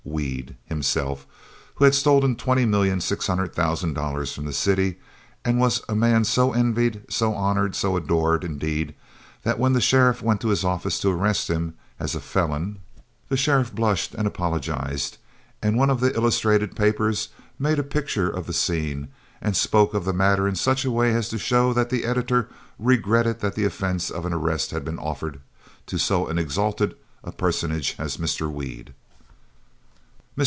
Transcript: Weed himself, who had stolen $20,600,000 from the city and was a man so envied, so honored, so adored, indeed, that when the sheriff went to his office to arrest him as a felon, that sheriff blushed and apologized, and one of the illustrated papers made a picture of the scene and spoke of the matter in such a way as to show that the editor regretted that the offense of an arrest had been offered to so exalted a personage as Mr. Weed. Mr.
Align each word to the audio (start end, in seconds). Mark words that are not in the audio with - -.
Weed 0.03 0.57
himself, 0.65 1.25
who 1.75 1.85
had 1.85 1.93
stolen 1.95 2.35
$20,600,000 2.35 4.33
from 4.33 4.45
the 4.45 4.51
city 4.53 4.97
and 5.45 5.59
was 5.59 5.81
a 5.87 5.95
man 5.95 6.25
so 6.25 6.53
envied, 6.53 7.03
so 7.09 7.33
honored, 7.35 7.75
so 7.75 7.95
adored, 7.95 8.43
indeed, 8.43 8.93
that 9.43 9.57
when 9.59 9.73
the 9.73 9.79
sheriff 9.79 10.21
went 10.23 10.41
to 10.41 10.49
his 10.49 10.65
office 10.65 10.99
to 10.99 11.09
arrest 11.11 11.49
him 11.49 11.75
as 11.99 12.13
a 12.15 12.19
felon, 12.19 12.79
that 13.29 13.37
sheriff 13.37 13.73
blushed 13.73 14.13
and 14.15 14.27
apologized, 14.27 15.17
and 15.61 15.77
one 15.77 15.89
of 15.91 15.99
the 16.01 16.13
illustrated 16.15 16.75
papers 16.75 17.29
made 17.59 17.79
a 17.79 17.83
picture 17.83 18.29
of 18.29 18.47
the 18.47 18.53
scene 18.53 19.07
and 19.39 19.55
spoke 19.55 19.93
of 19.93 20.03
the 20.03 20.11
matter 20.13 20.47
in 20.47 20.55
such 20.55 20.83
a 20.83 20.91
way 20.91 21.13
as 21.13 21.29
to 21.29 21.37
show 21.37 21.73
that 21.73 21.89
the 21.91 22.03
editor 22.05 22.49
regretted 22.79 23.39
that 23.39 23.53
the 23.55 23.65
offense 23.65 24.09
of 24.09 24.25
an 24.25 24.33
arrest 24.33 24.71
had 24.71 24.83
been 24.83 24.99
offered 24.99 25.39
to 25.85 25.97
so 25.99 26.27
exalted 26.27 26.95
a 27.23 27.31
personage 27.31 27.95
as 27.99 28.17
Mr. 28.17 28.51
Weed. 28.51 28.89
Mr. 28.93 28.95